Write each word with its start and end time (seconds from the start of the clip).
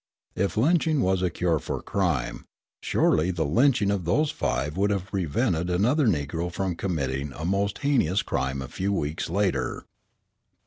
If 0.33 0.57
lynching 0.57 1.01
was 1.01 1.21
a 1.21 1.29
cure 1.29 1.59
for 1.59 1.79
crime, 1.79 2.45
surely 2.81 3.29
the 3.29 3.45
lynching 3.45 3.91
of 3.91 4.03
those 4.03 4.31
five 4.31 4.75
would 4.75 4.89
have 4.89 5.05
prevented 5.05 5.69
another 5.69 6.07
Negro 6.07 6.51
from 6.51 6.73
committing 6.75 7.31
a 7.33 7.45
most 7.45 7.77
heinous 7.77 8.23
crime 8.23 8.63
a 8.63 8.67
few 8.67 8.91
weeks 8.91 9.29
later. 9.29 9.85